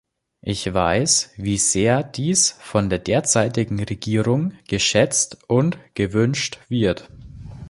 [0.41, 7.07] Ich weiß, wie sehr dies von der derzeitigen Regierung geschätzt und gewünscht wird.